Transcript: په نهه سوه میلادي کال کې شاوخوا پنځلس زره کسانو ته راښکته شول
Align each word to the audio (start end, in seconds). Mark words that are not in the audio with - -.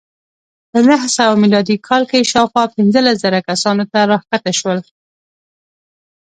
په 0.71 0.79
نهه 0.87 1.07
سوه 1.17 1.33
میلادي 1.43 1.77
کال 1.87 2.03
کې 2.11 2.29
شاوخوا 2.31 2.63
پنځلس 2.75 3.15
زره 3.23 3.39
کسانو 3.49 3.83
ته 3.91 3.99
راښکته 4.11 4.51
شول 4.59 4.79